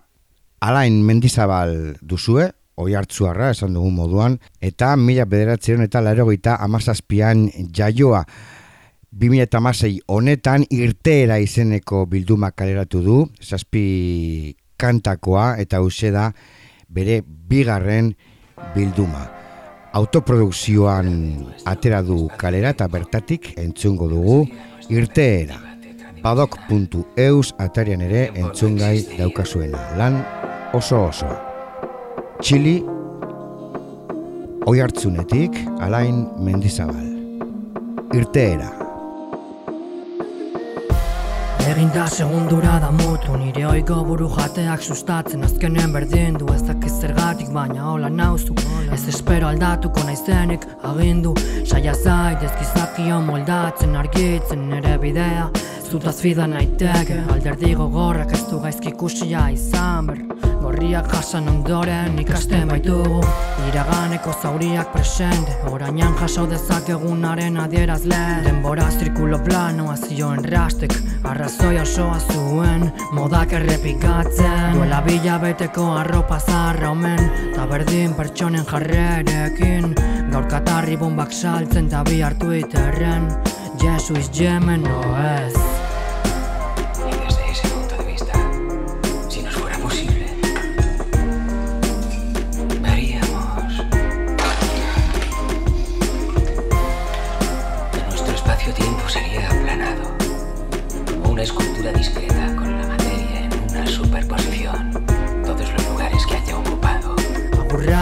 alain 0.61 1.01
mendizabal 1.01 1.97
duzue, 2.05 2.51
oiartzuarra 2.77 3.51
esan 3.55 3.73
dugun 3.73 3.95
moduan, 3.97 4.37
eta 4.61 4.95
mila 4.97 5.25
bederatzen 5.25 5.81
eta 5.85 6.01
larogeita 6.01 6.57
amazazpian 6.61 7.47
jaioa. 7.73 8.23
2006 9.17 10.03
honetan 10.13 10.65
irteera 10.69 11.39
izeneko 11.41 12.05
bilduma 12.05 12.51
kaleratu 12.51 13.01
du, 13.01 13.17
zazpi 13.41 14.55
kantakoa 14.77 15.55
eta 15.61 15.81
hause 15.81 16.11
da 16.13 16.29
bere 16.89 17.21
bigarren 17.25 18.13
bilduma. 18.75 19.25
Autoprodukzioan 19.97 21.09
atera 21.65 22.03
du 22.05 22.27
kalera 22.37 22.75
eta 22.75 22.87
bertatik 22.91 23.53
entzungo 23.57 24.09
dugu 24.11 24.43
irteera. 24.93 25.63
Badok.eus 26.21 27.55
atarian 27.57 28.03
ere 28.05 28.27
entzungai 28.35 28.97
daukazuena. 29.17 29.83
Lan 29.97 30.21
oso 30.73 31.07
oso. 31.07 31.46
Txili, 32.37 32.75
oi 34.69 34.77
hartzunetik, 34.83 35.57
alain 35.81 36.21
mendizabal. 36.45 37.07
Irteera. 38.13 38.76
Egin 41.67 41.89
da 41.93 42.05
segundura 42.07 42.77
da 42.79 42.91
mutu 42.91 43.35
Nire 43.35 43.65
oiko 43.67 43.97
buru 44.07 44.29
jateak 44.31 44.81
sustatzen. 44.81 45.43
Azkenen 45.43 45.91
berdin 45.91 46.37
du 46.39 46.47
ez 46.53 46.61
dakiz 46.63 46.93
zergatik 47.01 47.49
Baina 47.51 47.89
hola 47.91 48.07
nauzu. 48.09 48.55
Ez 48.93 49.01
espero 49.11 49.49
aldatuko 49.49 50.05
naizenik 50.07 50.63
agindu. 50.87 51.33
Saia 51.65 51.93
zait 51.93 52.43
ez 52.43 52.53
gizakio 52.61 53.19
moldatzen 53.21 53.97
Argitzen 53.99 54.69
nire 54.69 54.95
bidea. 55.01 55.49
Zutaz 55.91 56.15
fida 56.21 56.47
naiteke 56.47 57.19
Alderdi 57.33 57.73
gogorrak 57.75 58.31
ez 58.31 58.45
du 58.47 58.61
gaizki 58.63 58.93
ikusia 58.95 59.49
izan 59.51 60.07
ber. 60.07 60.23
Gorriak 60.61 61.11
jasan 61.11 61.47
ondoren 61.51 62.15
ikasten 62.23 62.71
baitugu. 62.71 63.19
Iraganeko 63.67 64.31
zauriak 64.41 64.93
presente 64.95 65.59
Orainan 65.71 66.15
jaso 66.21 66.47
dezakegunaren 66.47 67.59
adierazle. 67.59 68.23
Denbora 68.47 68.87
zirkulo 68.91 69.43
planoa 69.43 69.95
zioen 69.97 70.43
rastek 70.47 70.95
Arrazoi 71.57 71.79
osoa 71.81 72.19
zuen 72.19 72.91
modak 73.11 73.53
errepikatzen. 73.57 74.75
Duela 74.77 74.99
bila 75.01 75.39
beteko 75.41 75.85
arropa 75.97 76.37
zarra 76.39 76.91
omen 76.91 77.53
Ta 77.55 77.65
berdin 77.65 78.13
pertsonen 78.13 78.65
jarrerekin. 78.65 79.95
Gaur 80.31 80.45
katarri 80.51 80.97
bombak 80.97 81.33
saltzen 81.33 81.89
ta 81.89 82.03
bi 82.03 82.21
hartu 82.21 82.51
iterren. 82.59 83.31
Jesu 83.81 84.13
is 84.21 84.29
Yemen 84.39 84.83
no 84.83 85.01
ez 85.17 85.66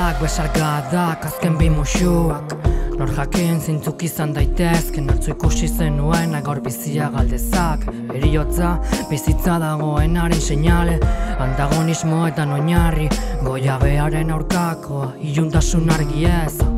Agurrak 0.05 0.21
besarkadak 0.21 1.25
azken 1.25 1.57
bi 1.57 1.69
musuak. 1.69 2.51
Nor 2.97 3.09
jakin 3.09 3.57
zintzuk 3.59 4.03
izan 4.05 4.35
daitezken 4.35 5.09
Atzu 5.09 5.31
ikusi 5.33 5.67
zenuen 5.67 6.35
gaur 6.45 6.59
bizia 6.61 7.07
galdezak. 7.09 7.87
Eriotza 8.13 8.75
bizitza 9.09 9.57
dagoenaren 9.57 10.41
seinale 10.41 10.99
Antagonismo 11.39 12.27
eta 12.27 12.45
oinarri. 12.45 13.09
Goia 13.41 13.79
bearen 13.81 14.29
aurkakoa 14.29 15.15
Iluntasun 15.21 15.89
argi 15.89 16.29
eza 16.29 16.69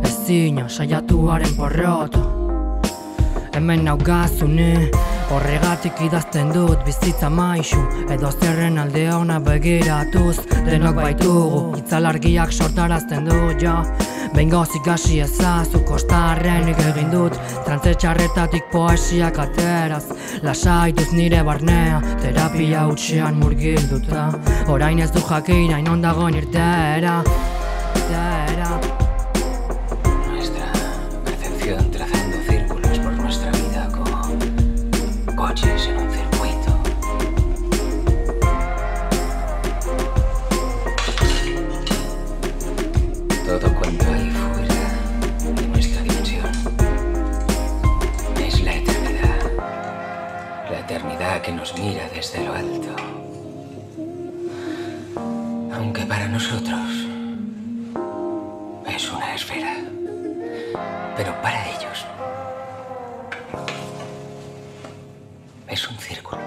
Ez 0.00 0.16
ezina 0.16 0.68
saiatuaren 0.68 1.56
porrota 1.60 2.24
Hemen 3.52 3.84
naugazune 3.84 4.88
Horregatik 5.30 6.00
idazten 6.02 6.48
dut 6.50 6.80
bizitza 6.82 7.28
maisu 7.30 7.78
Edo 8.10 8.32
zerren 8.32 8.80
alde 8.82 9.04
ona 9.14 9.36
begiratuz 9.38 10.40
Denok 10.66 10.96
baitugu. 10.96 11.60
Itzalargiak 11.78 12.50
sortarazten 12.52 13.28
du 13.28 13.38
ja. 13.62 13.76
Behin 14.34 14.50
gozik 14.50 14.86
hasi 14.90 15.20
ezazu 15.22 15.84
kostarrenik 15.86 16.82
egin 16.90 17.14
dut. 17.14 17.38
Trantze 17.66 17.94
txarretatik 17.94 18.66
poesiak 18.74 19.38
ateraz 19.46 20.04
Lasaituz 20.42 21.12
nire 21.14 21.44
barnea. 21.46 22.02
Terapia 22.24 22.88
utxean 22.90 23.38
murgilduta. 23.38 24.28
Orain 24.68 24.98
ez 24.98 25.12
du 25.14 25.22
jakin 25.30 25.78
hain 25.78 25.94
ondagoen 25.94 26.42
irtera 26.42 27.20
Pero 61.20 61.34
para 61.42 61.68
ellos 61.68 62.06
es 65.68 65.86
un 65.86 65.98
círculo. 65.98 66.40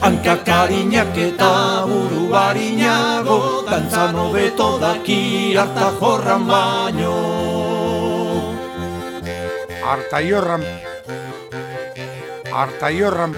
Hankak 0.00 0.48
harinak 0.48 1.14
eta 1.14 1.84
buru 1.84 2.30
barinago 2.32 3.64
Dantzan 3.68 4.16
hobeto 4.16 4.78
daki 4.78 5.54
harta 5.58 5.92
jorran 6.00 6.48
baino 6.48 7.12
Artaiorran 9.84 10.89
Artaiorran. 12.52 13.34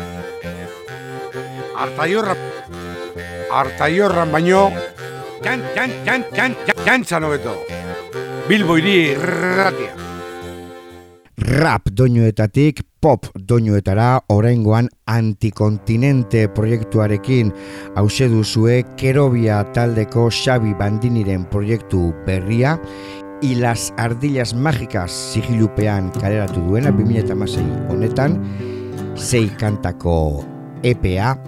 Artaiorran. 1.77 2.37
Artaiorran 3.51 4.33
baino. 4.33 4.71
Jan, 5.45 5.63
jan, 5.75 5.91
jan, 6.07 6.25
jan, 6.35 6.57
jan, 6.67 6.85
jantzan 6.87 7.25
hobeto. 7.25 7.57
Bilbo 8.49 8.77
hiri 8.77 9.15
ratia. 9.17 9.93
Rap 11.43 11.89
doinuetatik 11.91 12.83
pop 13.03 13.27
doinuetara 13.35 14.23
oraingoan 14.31 14.89
antikontinente 15.11 16.47
proiektuarekin 16.55 17.51
hause 17.97 18.29
duzue 18.31 18.83
Kerobia 18.97 19.63
taldeko 19.75 20.29
Xabi 20.31 20.75
Bandiniren 20.79 21.45
proiektu 21.51 22.13
berria 22.27 22.79
y 23.43 23.57
las 23.57 23.93
ardillas 23.97 24.55
mágicas 24.55 25.11
sigilupean 25.11 26.13
kaleratu 26.21 26.61
duena 26.69 26.93
2016 26.93 27.91
honetan 27.91 28.39
sei 29.15 29.49
kantako 29.57 30.45
EPA 30.83 31.39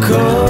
go. 0.09 0.48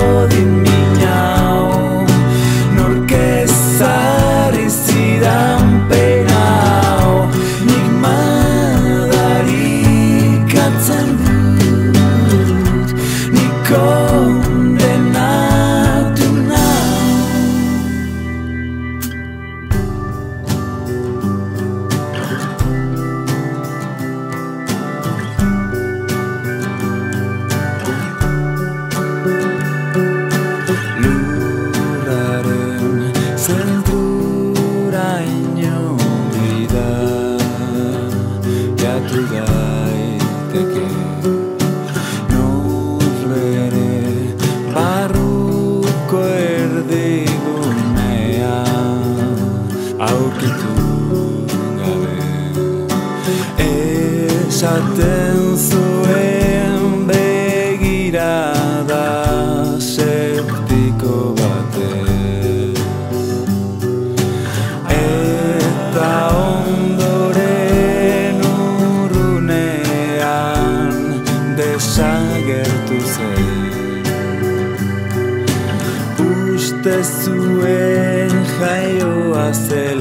Aurkitu 49.98 50.72
gabe. 51.78 52.14
Esaten 53.58 55.56
zuen 55.56 55.87
jaioa 79.52 79.97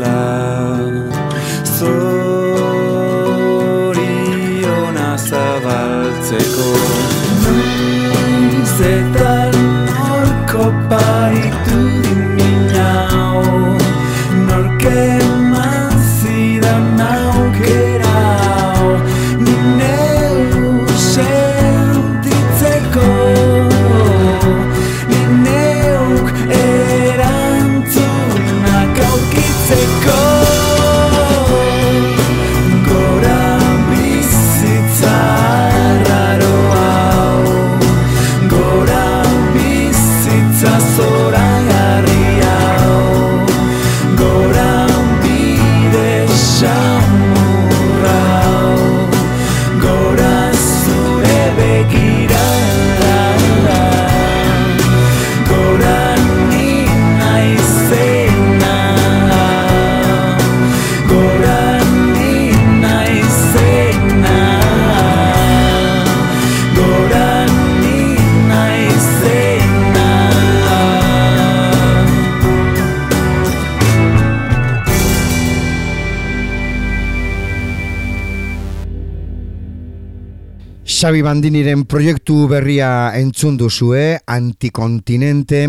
Xabi 80.97 81.19
Bandiniren 81.21 81.83
proiektu 81.85 82.47
berria 82.49 83.11
entzun 83.13 83.53
duzue, 83.53 84.17
antikontinente, 84.33 85.59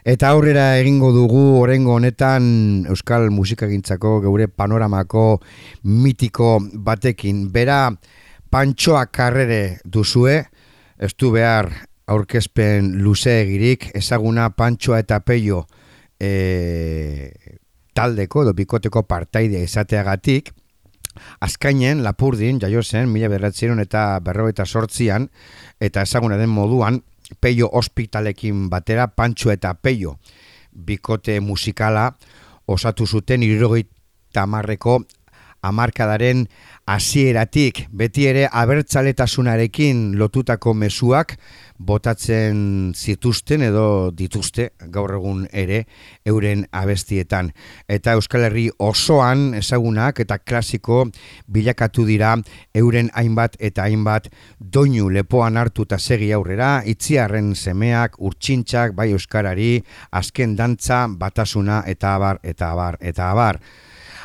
eta 0.00 0.30
aurrera 0.32 0.78
egingo 0.80 1.10
dugu 1.12 1.42
orengo 1.58 1.98
honetan 1.98 2.86
Euskal 2.88 3.26
Musikagintzako 3.28 4.14
geure 4.24 4.46
panoramako 4.48 5.42
mitiko 5.84 6.54
batekin. 6.72 7.42
Bera, 7.52 7.90
pantxoa 8.48 9.02
karrere 9.12 9.82
duzue, 9.84 10.38
ez 10.96 11.12
du 11.20 11.34
behar 11.36 11.68
aurkezpen 12.08 12.94
luzeegirik, 13.04 13.90
ezaguna 14.00 14.48
pantxoa 14.56 15.02
eta 15.04 15.20
peio 15.20 15.66
e, 16.16 17.28
taldeko, 17.92 18.46
edo 18.46 18.56
bikoteko 18.56 19.04
partaide 19.04 19.60
izateagatik, 19.68 20.48
Azkainen, 21.40 22.02
Lapurdin, 22.04 22.60
jaio 22.60 22.82
zen, 22.82 23.08
mila 23.12 23.28
berratzieron 23.28 23.80
eta 23.80 24.20
berrogeita 24.24 24.66
sortzian, 24.66 25.28
eta 25.80 26.02
ezaguna 26.02 26.36
den 26.36 26.50
moduan, 26.50 27.02
peio 27.40 27.68
hospitalekin 27.72 28.68
batera, 28.70 29.08
pantxo 29.08 29.52
eta 29.52 29.74
peio. 29.74 30.18
Bikote 30.72 31.40
musikala 31.40 32.12
osatu 32.66 33.06
zuten 33.06 33.42
irurogeita 33.42 34.46
marreko 34.46 35.00
amarkadaren 35.62 36.46
hasieratik. 36.86 37.86
Beti 37.90 38.26
ere 38.30 38.46
abertzaletasunarekin 38.52 40.12
lotutako 40.18 40.74
mezuak 40.74 41.36
botatzen 41.78 42.92
zituzten 42.94 43.62
edo 43.62 44.10
dituzte 44.14 44.68
gaur 44.92 45.14
egun 45.14 45.44
ere 45.52 45.84
euren 46.26 46.66
abestietan. 46.72 47.52
Eta 47.88 48.16
Euskal 48.18 48.48
Herri 48.48 48.68
osoan 48.78 49.54
ezagunak 49.58 50.20
eta 50.20 50.38
klasiko 50.38 51.04
bilakatu 51.46 52.04
dira 52.08 52.34
euren 52.74 53.10
hainbat 53.14 53.56
eta 53.60 53.86
hainbat 53.86 54.28
doinu 54.58 55.08
lepoan 55.08 55.56
hartu 55.56 55.86
eta 55.86 55.98
segi 55.98 56.32
aurrera, 56.32 56.82
itziarren 56.84 57.54
semeak, 57.54 58.18
urtsintxak, 58.18 58.94
bai 58.98 59.10
Euskarari, 59.12 59.78
azken 60.10 60.56
dantza, 60.56 61.06
batasuna 61.08 61.84
eta 61.86 62.14
abar, 62.14 62.40
eta 62.42 62.72
abar, 62.72 62.98
eta 63.00 63.30
abar. 63.30 63.62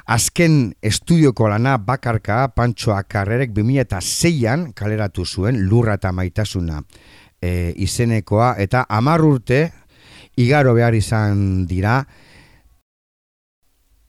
Azken 0.03 0.73
estudioko 0.83 1.47
lana 1.47 1.77
bakarka 1.79 2.49
Pantxoa 2.51 3.05
Karrerek 3.07 3.53
2006an 3.55 4.73
kaleratu 4.75 5.23
zuen 5.23 5.61
lurra 5.69 5.95
eta 5.95 6.11
maitasuna 6.11 6.81
e, 7.43 7.73
izenekoa 7.83 8.55
eta 8.63 8.85
hamar 8.89 9.23
urte 9.27 9.63
igaro 10.39 10.73
behar 10.77 10.95
izan 10.95 11.65
dira 11.67 11.99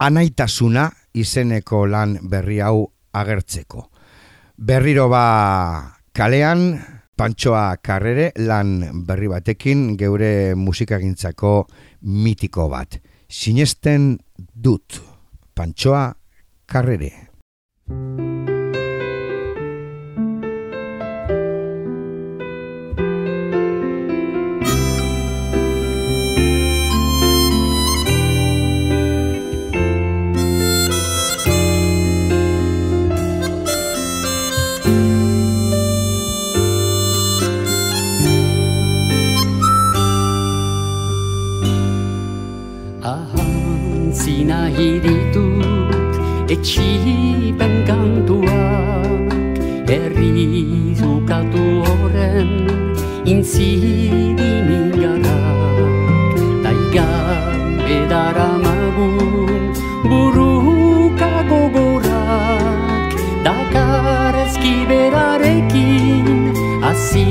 anaitasuna 0.04 0.88
izeneko 1.14 1.84
lan 1.86 2.18
berri 2.22 2.60
hau 2.60 2.84
agertzeko. 3.14 3.88
Berriro 4.58 5.08
ba 5.08 5.94
kalean 6.14 6.74
Pantxoa 7.14 7.76
Karrere 7.78 8.32
lan 8.42 9.04
berri 9.06 9.28
batekin 9.30 9.94
geure 9.98 10.54
musikagintzako 10.58 11.54
mitiko 12.02 12.68
bat. 12.68 12.98
Sinesten 13.30 14.16
dut. 14.36 15.00
Pantxoa 15.54 16.08
Karrere. 16.66 17.12
Etxipen 46.64 47.84
kantuak 47.84 49.28
Herri 49.84 50.64
zukatu 50.96 51.84
horren 51.84 52.52
intzidin 53.28 54.96
garak 54.96 55.92
Taigan 56.64 57.84
edara 57.84 58.48
magun 58.64 59.76
buruka 60.08 61.44
gogorak 61.52 63.12
Dakar 63.44 64.32
ezkiberarekin 64.48 66.24
hasi 66.80 67.28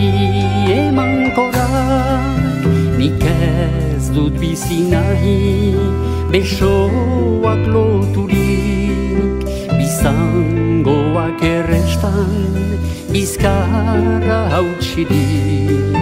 eman 0.77 1.33
korak. 1.33 2.61
Nik 3.01 3.25
ez 3.25 4.13
dut 4.13 4.37
bizi 4.37 4.93
nahi 4.93 5.73
besoak 6.29 7.65
loturik 7.73 7.92
bizkarra 13.93 14.49
hautsirik 14.51 15.97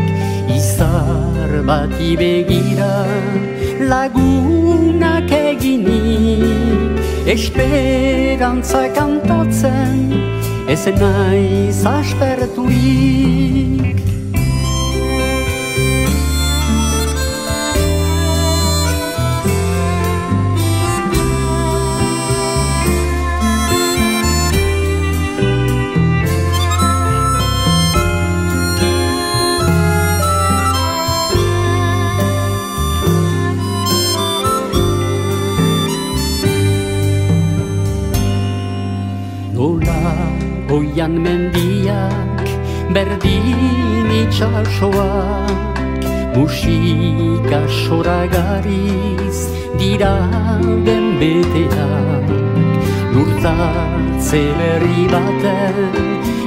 Izar 0.56 1.68
bati 1.68 2.18
begira 2.18 3.06
lagunak 3.90 5.32
eginik. 5.32 7.00
Esperantza 7.28 8.94
kantatzen 8.94 10.12
ez 10.68 10.86
naiz 11.00 11.86
asperturik 11.86 13.71
hoian 41.02 41.18
mendiak 41.18 42.46
berdin 42.94 44.10
itxasoak 44.22 46.06
musika 46.38 47.62
soragariz 47.82 49.50
dira 49.80 50.30
den 50.86 51.06
beteak 51.18 52.28
lurtatze 53.14 54.44
berri 54.60 55.04
baten 55.14 55.76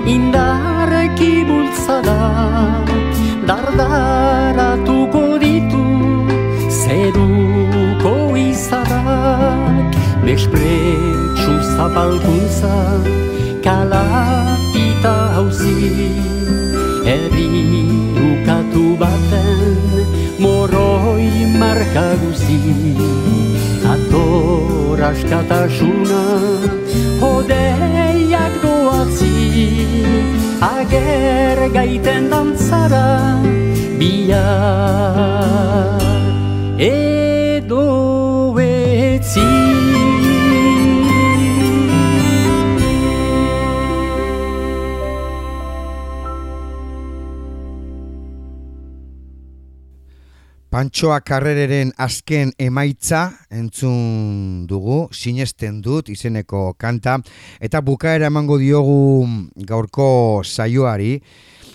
indarreki 0.07 1.35
bultzada. 1.49 2.21
Dardaratuko 3.49 5.25
ditu 5.43 5.85
zeruko 6.71 8.15
izarak 8.39 9.93
Mespretsu 10.25 11.55
zapalkuntza 11.77 12.77
kalapita 13.65 14.14
hauzi. 15.35 15.75
Herri 17.07 17.49
ukatu 18.27 18.85
baten 19.01 20.07
moroi 20.43 21.31
marka 21.61 22.07
guzi. 22.23 22.61
Ator 23.95 24.99
askatasuna 25.11 26.23
hodeiak 27.23 28.55
doatzi. 28.63 29.35
Ager 30.71 31.59
gaiten 31.77 32.25
dantzara 32.33 33.09
bihar 33.99 36.03
edo 36.79 37.85
etzi 38.65 39.64
Pantsoa 50.85 51.23
karrereren 51.25 51.95
azken 51.97 52.51
emaitza 52.61 53.23
entzun 53.49 54.67
dugu, 54.69 55.07
sinesten 55.17 55.79
dut 55.81 56.11
izeneko 56.13 56.75
kanta, 56.77 57.15
eta 57.57 57.81
bukaera 57.81 58.29
emango 58.29 58.59
diogu 58.61 59.25
gaurko 59.65 60.43
saioari, 60.45 61.23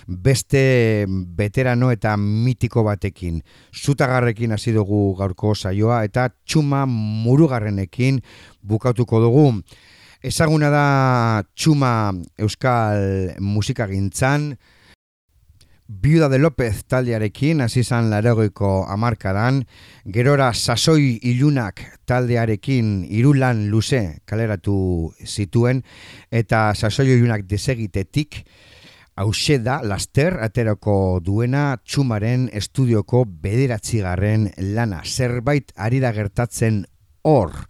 beste 0.06 0.62
veterano 1.10 1.90
eta 1.90 2.14
mitiko 2.20 2.84
batekin. 2.86 3.42
Zutagarrekin 3.74 4.54
hasi 4.54 4.70
dugu 4.78 5.16
gaurko 5.18 5.56
saioa 5.56 6.04
eta 6.06 6.28
txuma 6.46 6.86
murugarrenekin 6.86 8.22
bukatuko 8.62 9.24
dugu. 9.26 9.48
Ezaguna 10.22 10.70
da 10.70 10.88
txuma 11.56 12.12
euskal 12.38 13.34
musikagintzan, 13.42 14.52
Biuda 15.90 16.28
de 16.28 16.38
López 16.38 16.84
taldearekin, 16.86 17.64
hasi 17.64 17.80
izan 17.82 18.12
larogeiko 18.12 18.84
amarkadan, 18.94 19.56
gerora 20.06 20.52
sasoi 20.54 21.16
ilunak 21.26 21.82
taldearekin 22.06 22.92
irulan 23.10 23.64
luze 23.72 24.20
kaleratu 24.22 24.76
zituen, 25.26 25.82
eta 26.30 26.60
sasoi 26.78 27.08
ilunak 27.16 27.42
desegitetik, 27.50 28.38
hause 29.18 29.58
da, 29.66 29.80
laster, 29.82 30.38
aterako 30.46 31.18
duena, 31.26 31.64
txumaren 31.82 32.46
estudioko 32.54 33.24
bederatzigarren 33.26 34.46
lana. 34.78 35.02
Zerbait 35.02 35.74
ari 35.74 35.98
da 35.98 36.14
gertatzen 36.14 36.84
hor. 37.26 37.64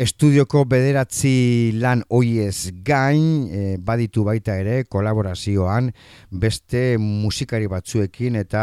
Estudioko 0.00 0.62
bederatzi 0.64 1.74
lan 1.76 2.00
hoiez 2.08 2.70
gain, 2.86 3.24
e, 3.52 3.76
baditu 3.76 4.22
baita 4.24 4.54
ere, 4.56 4.86
kolaborazioan, 4.88 5.90
beste 6.32 6.96
musikari 6.96 7.68
batzuekin 7.68 8.38
eta 8.40 8.62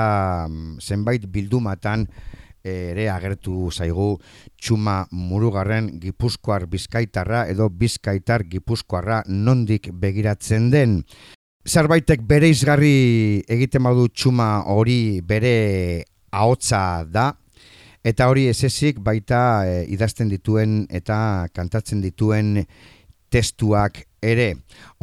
mm, 0.49 0.79
zenbait 0.81 1.27
bildumatan 1.29 2.07
ere 2.67 3.05
agertu 3.13 3.69
zaigu 3.69 4.15
txuma 4.57 5.03
murugarren 5.13 5.91
gipuzkoar 6.01 6.65
bizkaitarra 6.71 7.45
edo 7.53 7.69
bizkaitar 7.69 8.47
gipuzkoarra 8.49 9.21
nondik 9.29 9.91
begiratzen 9.93 10.71
den. 10.73 11.03
Zerbaitek 11.67 12.25
bere 12.25 12.49
izgarri 12.49 13.43
egiten 13.45 13.85
badu 13.85 14.09
txuma 14.09 14.63
hori 14.73 15.21
bere 15.21 16.03
ahotsa 16.31 17.05
da, 17.05 17.29
Eta 18.07 18.29
hori 18.31 18.45
esezik 18.47 19.01
baita 19.03 19.39
e, 19.67 19.79
idazten 19.91 20.29
dituen 20.31 20.85
eta 20.87 21.47
kantatzen 21.55 21.99
dituen 21.99 22.61
testuak 23.33 23.99
ere. 24.23 24.53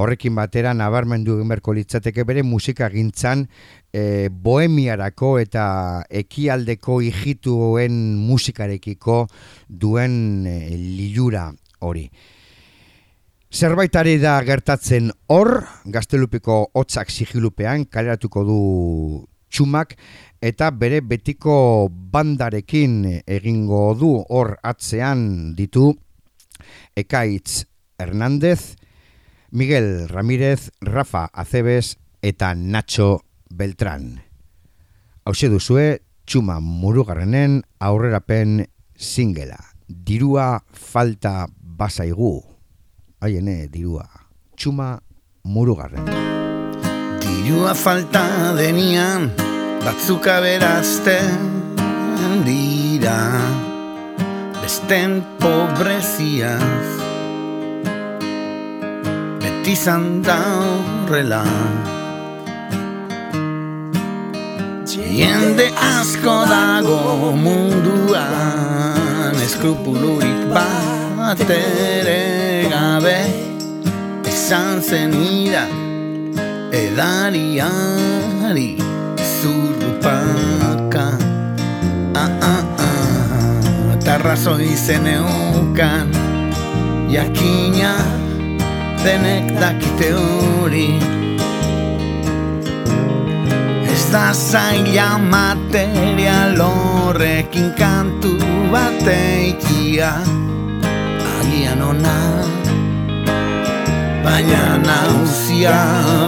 Horrekin 0.00 0.32
batera 0.38 0.72
nabarmendu 0.76 1.34
egin 1.36 1.50
berko 1.52 1.74
litzateke 1.76 2.24
bere 2.24 2.44
musika 2.46 2.88
gintzan 2.92 3.44
e, 3.92 4.30
bohemiarako 4.30 5.34
eta 5.42 5.66
ekialdeko 6.22 7.02
ijituen 7.10 7.98
musikarekiko 8.24 9.18
duen 9.68 10.16
e, 10.48 10.56
lilura 10.78 11.50
hori. 11.84 12.08
Zerbaitari 13.54 14.16
da 14.18 14.38
gertatzen 14.42 15.12
hor, 15.30 15.60
gaztelupiko 15.84 16.56
hotzak 16.74 17.12
sigilupean, 17.12 17.84
kaleratuko 17.86 18.48
du 18.48 18.58
txumak, 19.54 19.94
eta 20.42 20.72
bere 20.74 20.98
betiko 21.06 21.86
bandarekin 21.88 23.22
egingo 23.22 23.92
du 23.94 24.16
hor 24.28 24.56
atzean 24.66 25.54
ditu 25.54 25.92
Ekaitz 26.98 27.64
Hernández, 27.98 28.74
Miguel 29.50 30.08
Ramírez, 30.08 30.72
Rafa 30.80 31.28
Acebes 31.32 31.98
eta 32.22 32.54
Nacho 32.54 33.22
Beltrán. 33.48 34.24
Hau 35.24 35.32
duzue, 35.32 36.02
txuma 36.26 36.58
murugarrenen 36.60 37.62
aurrerapen 37.78 38.66
singela. 38.96 39.60
Dirua 39.88 40.64
falta 40.72 41.46
basaigu. 41.60 42.42
Haiene, 43.20 43.68
dirua. 43.68 44.08
Txuma 44.56 44.98
murugarren. 45.44 46.33
Dirua 47.44 47.74
falta 47.76 48.56
denian, 48.56 49.28
batzuk 49.84 50.24
aberazten 50.32 51.68
dira. 52.46 53.20
Besten 54.62 55.20
pobreziaz 55.36 56.88
beti 59.44 59.76
zanda 59.76 60.38
horrela. 61.04 61.44
Jende 64.88 65.68
asko 65.76 66.48
dago 66.48 67.36
munduan 67.44 68.24
Eskrupulurik 69.44 70.48
bat 70.48 71.44
ere 71.44 72.72
gabe 72.72 73.20
Esan 74.32 74.80
zen 74.80 75.12
ira 75.12 75.83
edariari 76.74 78.70
zurrupaka 79.38 81.06
ah, 82.18 82.32
ah, 82.42 82.64
ah. 82.82 83.94
Tarrazo 84.04 84.58
izen 84.58 85.06
eukan. 85.06 86.10
Jakina 87.08 87.94
denek 89.04 89.54
dakite 89.62 90.10
hori. 90.18 90.98
Ez 93.86 94.10
da 94.10 94.34
zaila 94.34 95.18
material 95.18 96.58
horrekin 96.58 97.70
kantu 97.78 98.34
bateikia 98.74 100.12
Agian 101.38 101.80
ona 101.80 102.18
Baina 104.24 104.78
nauzia 104.80 105.78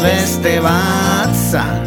beste 0.04 0.60
batzak 0.60 1.86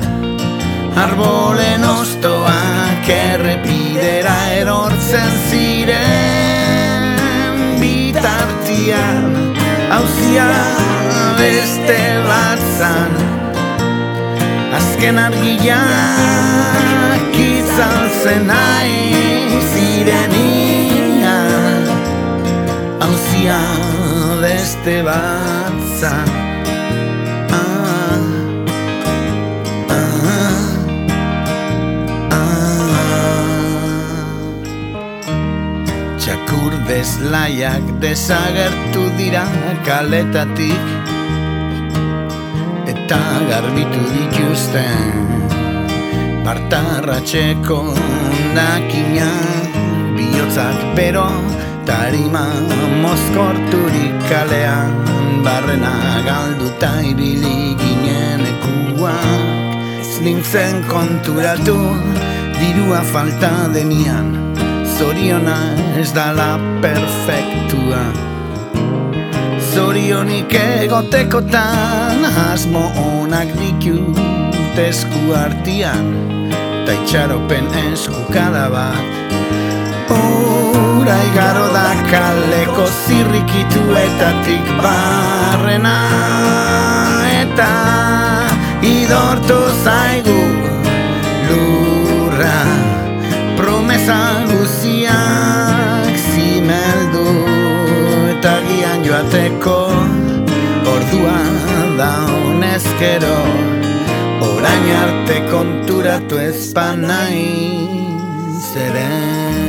Arbolen 1.00 1.84
ostoak 1.86 3.08
errepidera 3.08 4.36
erortzen 4.58 5.32
ziren. 5.50 7.04
Bitartian 7.80 9.56
Hauzia 9.94 10.50
beste 11.38 12.00
bat 12.28 12.62
zan. 12.80 13.14
Azken 14.80 15.18
argiak 15.28 15.80
izan 17.46 18.10
zen 18.24 18.44
nahi 18.50 19.00
zirenian. 19.72 21.24
Hauzia 23.06 23.62
beste 24.44 24.96
bat 25.08 25.59
zan 26.00 26.30
Txakur 36.20 36.74
bezlaiak 36.88 37.86
desagertu 38.04 39.04
dira 39.20 39.44
kaletatik 39.88 40.86
Eta 42.96 43.22
garbitu 43.52 44.04
dituzten 44.16 45.28
Artarratxeko 46.50 47.82
nakina 48.56 49.59
Biotzak 50.40 50.96
bero 50.96 51.28
Tarima 51.84 52.48
mozkorturik 53.04 54.16
kalean 54.32 54.96
Barrena 55.44 55.92
galduta 56.24 56.92
ibili 57.04 57.76
ginen 57.76 58.46
ekuak 58.48 60.00
Ez 60.00 60.22
nintzen 60.24 60.80
konturatu 60.88 61.76
Dirua 62.56 63.04
falta 63.12 63.52
denian 63.76 64.32
Zoriona 64.96 65.60
ez 66.00 66.16
dala 66.16 66.56
perfektua. 66.80 68.08
Zorionik 69.60 70.56
egotekotan 70.56 72.24
Asmo 72.48 72.88
onak 73.12 73.52
ditut 73.60 74.84
esku 74.88 75.36
artian 75.36 76.14
Ta 76.88 76.96
itxaropen 76.96 77.74
eskukada 77.92 78.70
bat 78.72 79.19
Ura 81.10 81.24
igaro 81.26 81.68
da 81.74 81.90
kaleko 82.12 82.84
zirrikituetatik 82.86 84.68
barrena 84.82 85.94
Eta 87.38 87.70
idortu 88.86 89.58
zaigu 89.84 90.42
lurra 91.48 92.60
Promesa 93.58 94.20
guziak 94.52 96.14
zimeldu. 96.28 97.26
Eta 98.36 98.54
gian 98.70 99.02
joateko 99.08 99.80
ordua 100.94 101.40
da 101.98 102.12
honezkero 102.36 103.40
Orain 104.52 104.94
arte 105.00 105.42
konturatu 105.50 106.38
ezpanai 106.52 107.42
zeren 108.70 109.69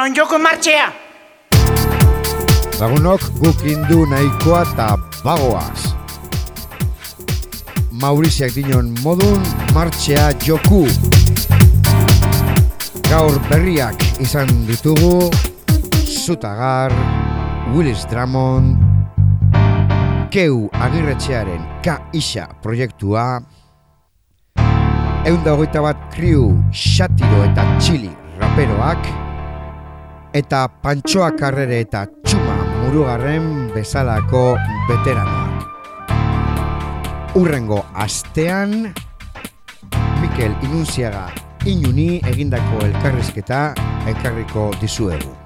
onjoko 0.00 0.38
martxea! 0.38 0.88
Lagunok 2.80 3.20
guk 3.40 3.64
indu 3.68 4.06
nahikoa 4.08 4.62
eta 4.64 4.86
bagoaz. 5.24 5.92
Mauriziak 8.00 8.54
dinon 8.56 8.94
modun 9.04 9.44
martxea 9.76 10.30
joku. 10.46 10.86
Gaur 13.10 13.36
berriak 13.50 14.00
izan 14.22 14.48
ditugu 14.70 15.28
Zutagar, 16.06 16.94
Willis 17.74 18.06
Drummond, 18.08 18.78
Keu 20.30 20.68
agirretxearen 20.72 21.60
K-Isa 21.84 22.46
proiektua, 22.62 23.42
Eunda 25.26 25.52
hogeita 25.52 25.82
bat 25.84 25.98
kriu 26.14 26.54
Xatiro 26.72 27.42
eta 27.44 27.66
Txili 27.76 28.12
raperoak, 28.40 29.10
eta 30.32 30.68
Pantsoa 30.82 31.32
Karrere 31.34 31.80
eta 31.82 32.04
Txuma 32.06 32.56
Murugarren 32.84 33.70
bezalako 33.74 34.54
veteranoak. 34.88 35.66
Urrengo 37.40 37.82
astean 37.94 38.94
Mikel 40.22 40.54
Inunziaga 40.66 41.26
Inuni 41.70 42.20
egindako 42.30 42.80
elkarrizketa 42.86 43.60
ekarriko 44.14 44.70
dizuegu. 44.80 45.39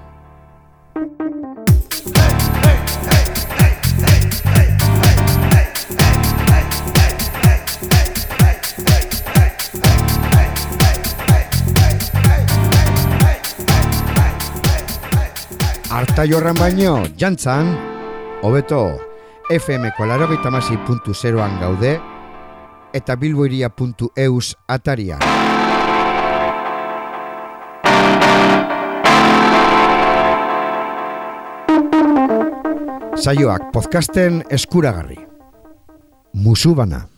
Arta 16.15 16.31
jorran 16.31 16.55
baino, 16.55 16.91
jantzan, 17.19 17.73
hobeto 18.41 18.77
FM-ko 19.51 20.05
larogeita 20.07 20.47
puntu 20.87 21.13
zeroan 21.13 21.59
gaude, 21.59 21.99
eta 22.93 23.17
bilboiria.eus 23.17 24.55
atarian. 24.65 25.19
Saioak 33.17 33.73
podcasten 33.73 34.45
eskuragarri. 34.49 35.19
Musu 36.31 36.73
bana. 36.75 37.14